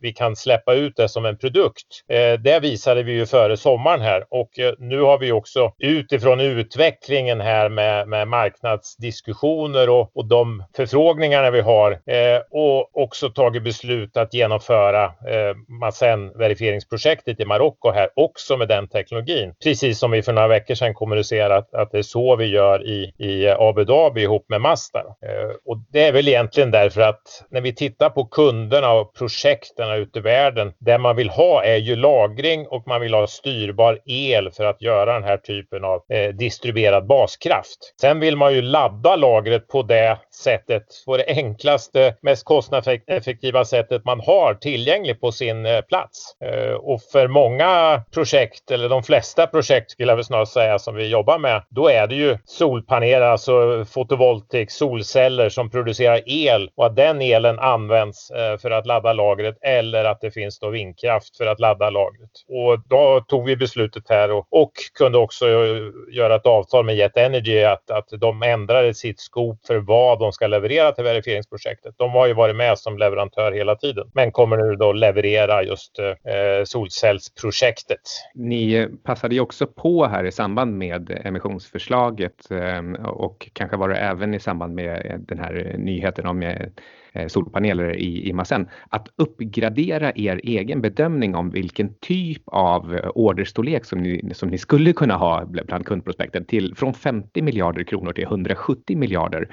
[0.00, 1.86] vi kan släppa ut det som en produkt.
[2.08, 6.40] Eh, det visade vi ju före sommaren här och eh, nu har vi också utifrån
[6.40, 13.64] utvecklingen här med, med marknadsdiskussioner och, och de förfrågningarna vi har eh, och också tagit
[13.64, 19.54] beslut att genomföra eh, Masen verifieringsprojektet i Marocko här också med den teknologin.
[19.62, 23.12] Precis som vi för några veckor sedan kommunicerat att det är så vi gör i,
[23.18, 24.98] i Abu Dhabi ihop med Mazda.
[24.98, 29.90] Eh, och det är väl egentligen därför att när vi tittar på kunderna och projekten
[29.90, 33.98] ute i världen, det man vill ha är ju lagring och man vill ha styrbar
[34.06, 37.94] el för att göra den här typen av eh, distribuerad baskraft.
[38.00, 44.04] Sen vill man ju ladda lagret på det sättet, på det enklaste, mest kostnadseffektiva sättet
[44.04, 46.36] man har tillgängligt på sin eh, plats.
[46.44, 50.94] Eh, och för många projekt, eller de flesta projekt skulle jag väl snarare säga som
[50.94, 56.86] vi jobbar med, då är det ju solpaneler, alltså fotovoltaik, solceller som producerar el och
[56.86, 61.36] att den elen används eh, för att ladda lagret eller att det finns då vindkraft
[61.36, 62.30] för att ladda lagret.
[62.48, 66.96] Och då tog vi beslutet här och, och kunde också eh, göra ett avtal med
[66.96, 71.94] Jet Energy att, att de ändrade sitt skop för vad de ska leverera till verifieringsprojektet.
[71.98, 75.98] De har ju varit med som leverantör hela tiden men kommer nu då leverera just
[75.98, 78.00] eh, eh solcellsprojektet.
[78.34, 83.96] Ni passade ju också på här i samband med emissionsförslaget eh, och kanske var det
[83.96, 89.08] även i samband med eh, den här nyheten om eh, solpaneler i, i massen, att
[89.16, 95.16] uppgradera er egen bedömning om vilken typ av orderstorlek som ni, som ni skulle kunna
[95.16, 99.48] ha bland kundprospekten till från 50 miljarder kronor till 170 miljarder.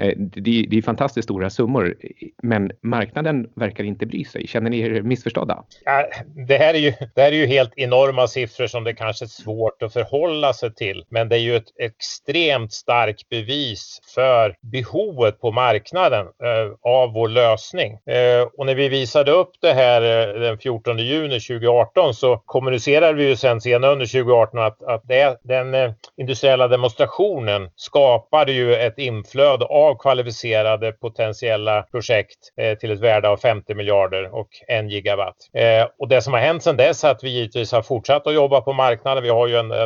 [0.00, 1.94] Eh, det, det är fantastiskt stora summor,
[2.42, 4.46] men marknaden verkar inte bry sig.
[4.46, 5.64] Känner ni er missförstådda?
[5.84, 6.06] Ja,
[6.48, 9.26] det, här är ju, det här är ju helt enorma siffror som det kanske är
[9.26, 11.04] svårt att förhålla sig till.
[11.08, 17.28] Men det är ju ett extremt starkt bevis för behovet på marknaden eh, av vår
[17.28, 17.92] lösning.
[17.92, 23.12] Eh, och när vi visade upp det här eh, den 14 juni 2018 så kommunicerade
[23.12, 28.74] vi ju sen senare under 2018 att, att det, den eh, industriella demonstrationen skapade ju
[28.74, 34.48] ett inflöde av av kvalificerade potentiella projekt eh, till ett värde av 50 miljarder och
[34.68, 35.36] en gigawatt.
[35.54, 38.34] Eh, och det som har hänt sedan dess är att vi givetvis har fortsatt att
[38.34, 39.22] jobba på marknaden.
[39.22, 39.82] Vi har ju en, eh,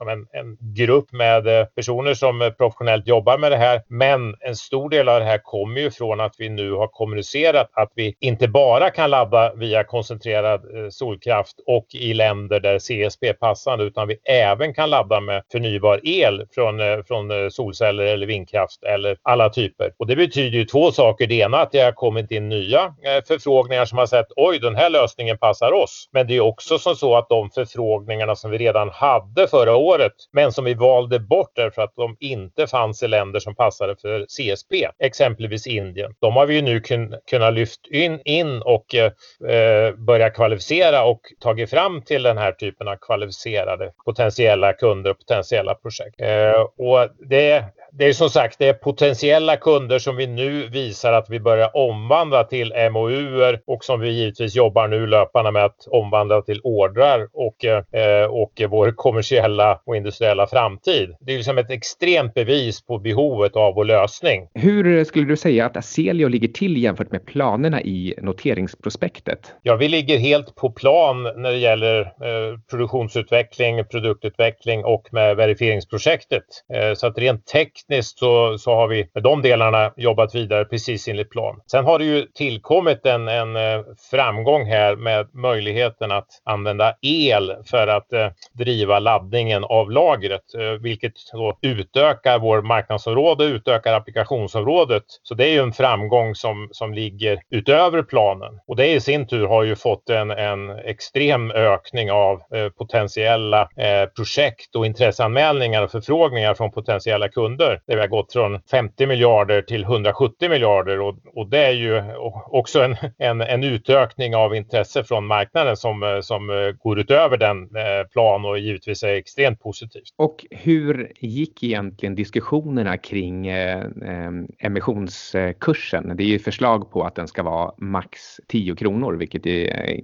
[0.00, 3.82] en, en grupp med personer som professionellt jobbar med det här.
[3.88, 7.70] Men en stor del av det här kommer ju från att vi nu har kommunicerat
[7.72, 13.32] att vi inte bara kan ladda via koncentrerad solkraft och i länder där CSP är
[13.32, 19.16] passande utan vi även kan ladda med förnybar el från, från solceller eller vindkraft eller
[19.22, 19.92] alla typer.
[19.98, 21.26] Och det betyder ju två saker.
[21.26, 24.76] Det ena att det har kommit in nya eh, förfrågningar som har sett oj, den
[24.76, 26.08] här lösningen passar oss.
[26.12, 30.12] Men det är också som så att de förfrågningarna som vi redan hade förra året,
[30.32, 34.26] men som vi valde bort därför att de inte fanns i länder som passade för
[34.26, 36.14] CSP, exempelvis Indien.
[36.20, 39.12] De har vi ju nu kun, kunnat lyft in, in och eh,
[39.54, 45.18] eh, börja kvalificera och tagit fram till den här typen av kvalificerade potentiella kunder och
[45.18, 46.20] potentiella projekt.
[46.20, 51.12] Eh, och det det är som sagt det är potentiella kunder som vi nu visar
[51.12, 55.86] att vi börjar omvandla till MOUer och som vi givetvis jobbar nu löpande med att
[55.86, 61.16] omvandla till ordrar och, eh, och vår kommersiella och industriella framtid.
[61.20, 64.48] Det är liksom ett extremt bevis på behovet av vår lösning.
[64.54, 69.54] Hur skulle du säga att Aselio ligger till jämfört med planerna i noteringsprospektet?
[69.62, 76.44] Ja, vi ligger helt på plan när det gäller eh, produktionsutveckling, produktutveckling och med verifieringsprojektet.
[76.74, 80.64] Eh, så att rent tekniskt tekniskt så, så har vi med de delarna jobbat vidare
[80.64, 81.60] precis enligt plan.
[81.70, 87.54] Sen har det ju tillkommit en, en eh, framgång här med möjligheten att använda el
[87.66, 95.04] för att eh, driva laddningen av lagret, eh, vilket då utökar vår marknadsområde, utökar applikationsområdet.
[95.22, 99.26] Så det är ju en framgång som, som ligger utöver planen och det i sin
[99.26, 105.82] tur har ju fått en, en extrem ökning av eh, potentiella eh, projekt och intresseanmälningar
[105.82, 107.80] och förfrågningar från potentiella kunder miljarder.
[107.86, 112.02] Där vi har gått från 50 miljarder till 170 miljarder och, och det är ju
[112.46, 118.06] också en, en, en utökning av intresse från marknaden som, som går utöver den eh,
[118.12, 120.14] plan och givetvis är extremt positivt.
[120.16, 126.16] Och hur gick egentligen diskussionerna kring eh, eh emissionskursen?
[126.16, 129.42] Det är ju förslag på att den ska vara max 10 kronor, vilket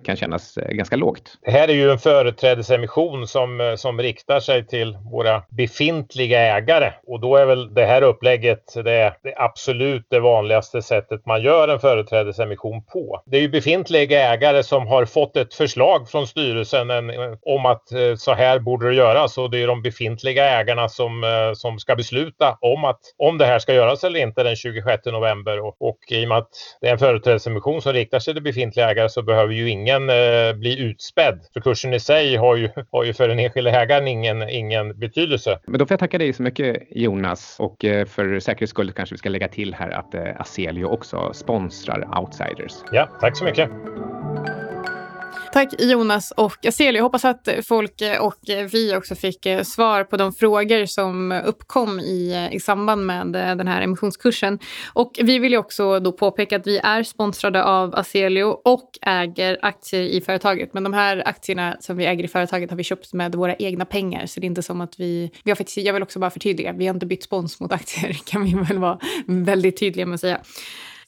[0.05, 1.39] kan kännas eh, ganska lågt.
[1.43, 7.21] Det här är ju en företrädesemission som, som riktar sig till våra befintliga ägare och
[7.21, 11.43] då är väl väl det här upplägget det är det absolut det vanligaste sättet man
[11.43, 13.23] gör en företrädesemission på.
[13.27, 17.11] Det är ju befintliga ägare som har fått ett förslag från styrelsen en,
[17.43, 21.25] om att eh, så här borde det göras och det är de befintliga ägarna som,
[21.25, 25.05] eh, som ska besluta om, att, om det här ska göras eller inte den 26
[25.07, 25.61] november.
[25.61, 26.49] Och, och i och med att
[26.81, 30.53] det är en företrädesemission som riktar sig till befintliga ägare så behöver ju ingen eh,
[30.53, 31.41] bli utspädd.
[31.53, 35.59] För kursen i sig har ju, har ju för den enskilda ägaren ingen, ingen betydelse.
[35.67, 39.15] Men då får jag tacka dig så mycket Jonas och eh, för säkerhets skull kanske
[39.15, 42.73] vi ska lägga till här att eh, Aselio också sponsrar Outsiders.
[42.93, 43.71] Ja, tack så mycket.
[45.53, 46.99] Tack Jonas och Aselio.
[46.99, 48.37] Jag hoppas att folk och
[48.73, 53.37] vi också fick eh, svar på de frågor som uppkom i, eh, i samband med
[53.37, 54.59] eh, den här emissionskursen.
[54.93, 59.59] Och vi vill ju också då påpeka att vi är sponsrade av Aselio och äger
[59.63, 60.75] aktier i företaget.
[60.75, 63.85] Men de här aktierna som vi äger i företaget har vi köpt med våra egna
[63.85, 64.27] pengar.
[64.27, 65.31] Så det är inte som att vi...
[65.45, 68.13] vi har faktiskt, jag vill också bara förtydliga, vi har inte bytt spons mot aktier
[68.25, 70.41] kan vi väl vara väldigt tydliga med att säga.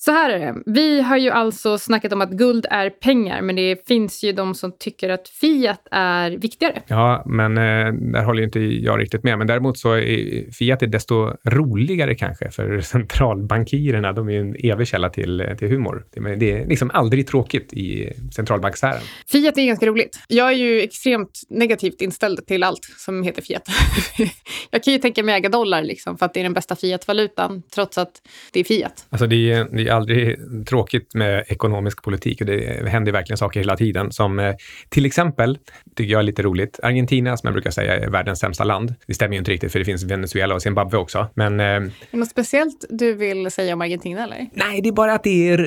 [0.05, 0.63] Så här är det.
[0.67, 4.55] Vi har ju alltså snackat om att guld är pengar, men det finns ju de
[4.55, 6.83] som tycker att Fiat är viktigare.
[6.87, 9.39] Ja, men eh, där håller inte jag riktigt med.
[9.39, 14.13] Men däremot så är Fiat är desto roligare kanske för centralbankirerna.
[14.13, 16.05] De är ju en evig källa till, till humor.
[16.13, 19.03] Det, det är liksom aldrig tråkigt i centralbanksfären.
[19.27, 20.19] Fiat är ganska roligt.
[20.29, 23.69] Jag är ju extremt negativt inställd till allt som heter Fiat.
[24.71, 27.63] jag kan ju tänka mig äga dollar liksom, för att det är den bästa Fiat-valutan,
[27.75, 28.13] trots att
[28.53, 29.07] det är Fiat.
[29.11, 33.61] Alltså det är, det är aldrig tråkigt med ekonomisk politik och det händer verkligen saker
[33.61, 34.13] hela tiden.
[34.13, 34.55] Som eh,
[34.89, 35.59] till exempel,
[35.97, 38.95] tycker jag är lite roligt, Argentina som jag brukar säga är världens sämsta land.
[39.07, 41.27] Det stämmer ju inte riktigt för det finns Venezuela och Zimbabwe också.
[41.35, 44.47] Men, eh, är det något speciellt du vill säga om Argentina eller?
[44.53, 45.59] Nej, det är bara att det är,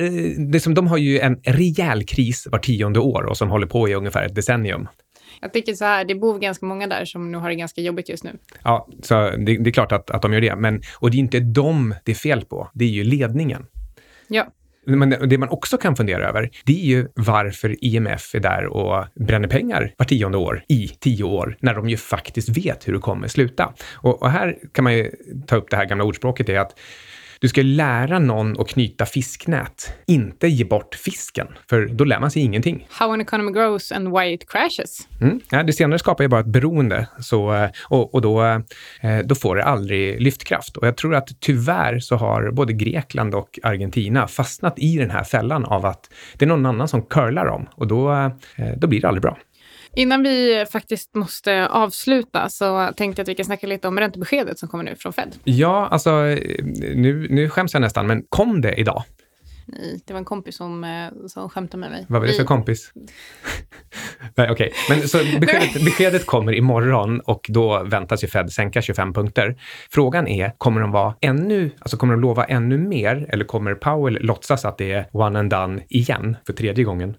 [0.52, 3.88] det som, de har ju en rejäl kris var tionde år och som håller på
[3.88, 4.88] i ungefär ett decennium.
[5.40, 8.08] Jag tycker så här, det bor ganska många där som nu har det ganska jobbigt
[8.08, 8.30] just nu.
[8.62, 10.56] Ja, så det, det är klart att, att de gör det.
[10.56, 13.66] Men, och det är inte dem det är fel på, det är ju ledningen.
[14.28, 14.46] Ja.
[14.86, 19.04] Men det man också kan fundera över, det är ju varför IMF är där och
[19.14, 22.98] bränner pengar var tionde år i tio år, när de ju faktiskt vet hur det
[22.98, 23.74] kommer sluta.
[23.92, 25.10] Och, och här kan man ju
[25.46, 26.78] ta upp det här gamla ordspråket, är att
[27.44, 32.30] du ska lära någon att knyta fisknät, inte ge bort fisken, för då lär man
[32.30, 32.86] sig ingenting.
[32.90, 35.08] How an economy grows and why it crashes.
[35.20, 35.40] Mm.
[35.50, 39.56] Ja, det senare skapar ju bara ett beroende så, och, och då, eh, då får
[39.56, 40.76] det aldrig lyftkraft.
[40.76, 45.24] Och jag tror att tyvärr så har både Grekland och Argentina fastnat i den här
[45.24, 48.12] fällan av att det är någon annan som curlar dem och då,
[48.56, 49.38] eh, då blir det aldrig bra.
[49.96, 54.58] Innan vi faktiskt måste avsluta så tänkte jag att vi kan snacka lite om räntebeskedet
[54.58, 55.36] som kommer nu från Fed.
[55.44, 56.10] Ja, alltså
[56.94, 59.04] nu, nu skäms jag nästan, men kom det idag?
[59.66, 62.06] Nej, det var en kompis som, eh, som skämtade med mig.
[62.08, 62.92] Vad var det för kompis?
[64.34, 64.72] Nej, okej.
[64.86, 64.98] Okay.
[64.98, 69.56] Men så beskedet, beskedet kommer imorgon och då väntas ju Fed sänka 25 punkter.
[69.90, 74.18] Frågan är, kommer de vara ännu, alltså kommer de lova ännu mer eller kommer Powell
[74.20, 77.16] låtsas att det är one and done igen för tredje gången?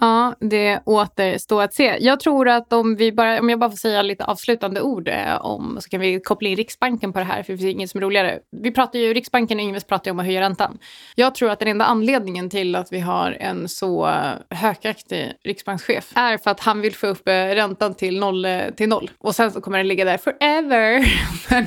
[0.00, 1.96] Ja, det återstår att se.
[2.00, 5.44] Jag tror att om vi bara, om jag bara får säga lite avslutande ord eh,
[5.44, 7.98] om, så kan vi koppla in Riksbanken på det här, för det finns inget som
[7.98, 8.38] är roligare.
[8.62, 10.78] Vi pratar ju, Riksbanken och Ingves pratar ju om att höja räntan.
[11.14, 14.10] Jag tror att den enda anledningen till att vi har en så
[14.50, 18.88] högaktig riksbankschef är för att han vill få upp eh, räntan till noll, eh, till
[18.88, 19.10] noll.
[19.18, 20.98] Och sen så kommer den ligga där forever.
[21.50, 21.66] men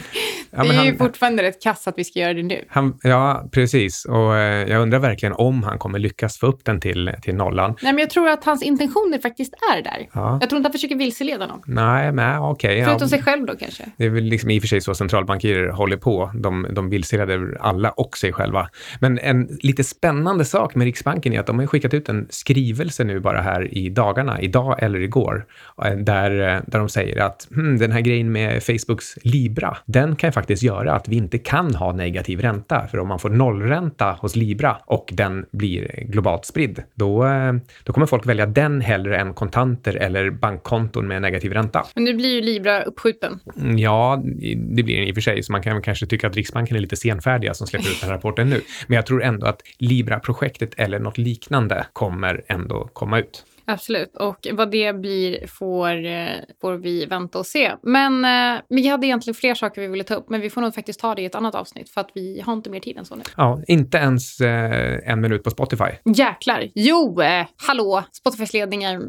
[0.51, 2.65] ja, men det är han, ju fortfarande rätt kass att vi ska göra det nu.
[2.69, 4.05] Han, ja, precis.
[4.05, 4.35] Och
[4.71, 7.75] jag undrar verkligen om han kommer lyckas få upp den till, till nollan.
[7.81, 10.07] Nej, men jag tror att hans intentioner faktiskt är där.
[10.13, 10.37] Ja.
[10.41, 11.61] Jag tror inte han försöker vilseleda någon.
[11.65, 12.71] Nej, men okej.
[12.71, 13.09] Okay, Förutom ja.
[13.09, 13.83] sig själv då kanske.
[13.97, 16.31] Det är väl liksom i och för sig så centralbankirer håller på.
[16.35, 18.69] De, de vilseleder alla och sig själva.
[18.99, 23.03] Men en lite spännande sak med Riksbanken är att de har skickat ut en skrivelse
[23.03, 25.45] nu bara här i dagarna, idag eller igår,
[25.85, 30.15] eh, där, eh, där de säger att hmm, den här grejen med Facebooks Libra, den
[30.15, 32.87] kan faktiskt göra att vi inte kan ha negativ ränta.
[32.87, 37.53] För om man får nollränta hos Libra och den blir globalt spridd, då, eh,
[37.84, 41.86] då kommer folk välja den hellre än kontanter eller bankkonton med negativ ränta.
[41.95, 43.39] Men nu blir ju Libra uppskjuten.
[43.57, 44.21] Mm, ja,
[44.55, 46.82] det blir den i och för sig, så man kan kanske tycka att Riksbanken är
[46.82, 48.61] lite senfärdiga som släpper ut den här rapporten nu.
[48.88, 53.45] Men jag tror ändå att Libra-projektet eller något liknande kommer ändå komma ut.
[53.66, 56.28] Absolut, och vad det blir får, eh,
[56.62, 57.72] får vi vänta och se.
[57.84, 60.76] Men eh, vi hade egentligen fler saker vi ville ta upp, men vi får nog
[60.76, 63.05] faktiskt ta det i ett annat avsnitt för att vi har inte mer tid än
[63.05, 63.24] så nu.
[63.38, 65.91] Ja, inte ens eh, en minut på Spotify.
[66.16, 66.70] Jäklar!
[66.76, 68.03] Jo, eh, hallå!
[68.12, 69.01] Spotifys ledningar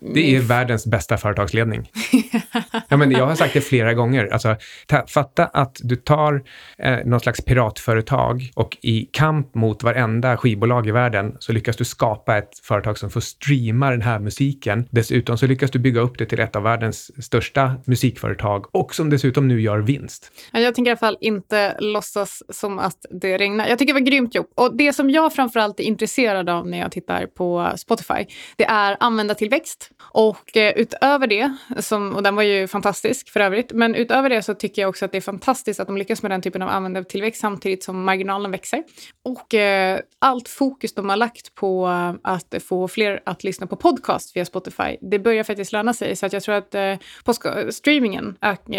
[0.00, 1.90] det är världens bästa företagsledning.
[2.88, 4.26] ja, men jag har sagt det flera gånger.
[4.32, 6.42] Alltså, ta, fatta att du tar
[6.78, 11.84] eh, någon slags piratföretag och i kamp mot varenda skivbolag i världen så lyckas du
[11.84, 14.88] skapa ett företag som får streama den här musiken.
[14.90, 19.10] Dessutom så lyckas du bygga upp det till ett av världens största musikföretag och som
[19.10, 20.32] dessutom nu gör vinst.
[20.52, 23.68] Jag tänker i alla fall inte låtsas som att det regnar.
[23.68, 24.50] Jag tycker det var grymt gjort.
[24.54, 28.26] Och det som jag framförallt är intresserad av när jag tittar på Spotify,
[28.56, 33.72] det är användartillväxt och eh, utöver det, som, och den var ju fantastisk för övrigt,
[33.72, 36.30] men utöver det så tycker jag också att det är fantastiskt att de lyckas med
[36.30, 38.82] den typen av användartillväxt samtidigt som marginalen växer.
[39.24, 41.88] Och eh, allt fokus de har lagt på
[42.22, 46.16] att få fler att lyssna på podcast via Spotify, det börjar faktiskt löna sig.
[46.16, 46.96] Så att jag tror att eh,
[47.70, 48.36] streamingen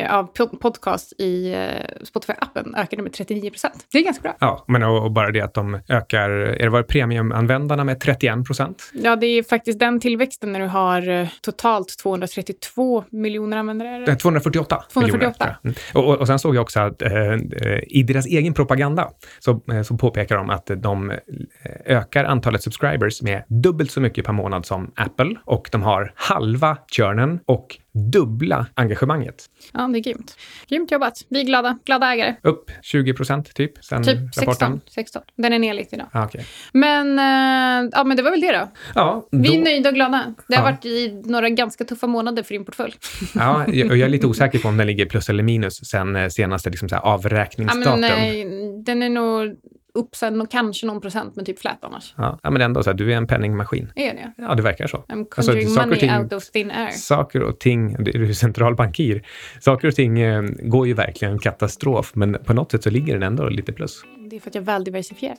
[0.09, 0.23] av
[0.61, 1.57] podcast i eh,
[2.03, 3.85] Spotify-appen ökade med 39 procent.
[3.91, 4.35] Det är ganska bra.
[4.39, 8.45] Ja, men och, och, bara det att de ökar, är det var premiumanvändarna med 31
[8.45, 8.91] procent?
[8.93, 14.15] Ja, det är faktiskt den tillväxten när du har har eh, totalt 232 miljoner användare.
[14.15, 15.55] 248, 248.
[15.61, 16.09] Miljoner, mm.
[16.09, 17.11] och, och sen såg jag också att eh,
[17.87, 21.17] i deras egen propaganda så, eh, så påpekar de att de eh,
[21.85, 26.77] ökar antalet subscribers med dubbelt så mycket per månad som Apple och de har halva
[26.87, 29.45] churnen och dubbla engagemanget.
[29.73, 30.37] Ja, det är grymt.
[30.69, 31.25] Grymt jobbat.
[31.29, 31.77] Vi är glada.
[31.85, 32.35] Glada ägare.
[32.43, 34.45] Upp 20 procent typ sen Typ rapporten.
[34.45, 34.81] 16.
[34.87, 35.21] 16.
[35.37, 36.07] Den är ner lite idag.
[36.11, 36.45] Ah, okej.
[36.73, 38.71] Men, eh, ja, men det var väl det då.
[38.95, 40.33] Ja, Vi är då, nöjda och glada.
[40.47, 40.71] Det har Ja.
[40.71, 42.93] varit i några ganska tuffa månader för din portfölj.
[43.35, 46.15] ja, jag, och jag är lite osäker på om den ligger plus eller minus sen
[46.15, 47.99] eh, senaste liksom så här Ja, avräkningsdatum.
[48.01, 49.55] men, eh, den är nog
[49.93, 52.13] upp sen och kanske någon procent, men typ flät annars.
[52.17, 53.91] Ja, ja, men ändå så här, du är en penningmaskin.
[53.95, 54.31] Är det?
[54.37, 54.97] Ja, det verkar så.
[54.97, 56.91] I'm Alltså, conjuring saker och money ting- out of thin air.
[56.91, 59.21] Saker och ting, du är centralbankir,
[59.59, 63.23] saker och ting eh, går ju verkligen katastrof, men på något sätt så ligger den
[63.23, 64.03] ändå lite plus.
[64.29, 65.37] Det är för att jag är väl diversifierad.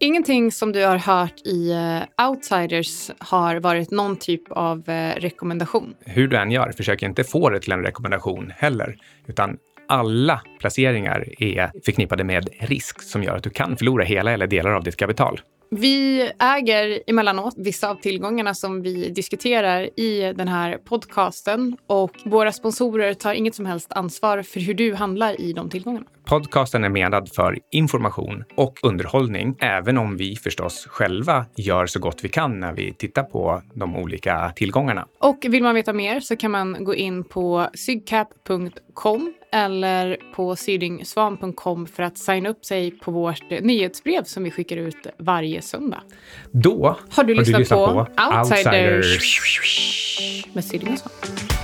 [0.00, 5.94] Ingenting som du har hört i eh, Outsiders har varit någon typ av eh, rekommendation.
[6.04, 8.96] Hur du än gör, försök inte få det till en rekommendation heller,
[9.26, 9.56] utan
[9.88, 14.70] alla placeringar är förknippade med risk som gör att du kan förlora hela eller delar
[14.70, 15.40] av ditt kapital.
[15.70, 22.52] Vi äger emellanåt vissa av tillgångarna som vi diskuterar i den här podcasten och våra
[22.52, 26.06] sponsorer tar inget som helst ansvar för hur du handlar i de tillgångarna.
[26.24, 32.24] Podcasten är menad för information och underhållning, även om vi förstås själva gör så gott
[32.24, 35.06] vi kan när vi tittar på de olika tillgångarna.
[35.20, 41.86] Och vill man veta mer så kan man gå in på sygcap.com eller på sydingsvan.com
[41.86, 46.02] för att signa upp sig på vårt nyhetsbrev som vi skickar ut varje söndag.
[46.50, 51.57] Då Har du lyssnat, på, Outsiders Outsiders med Syding och Svan?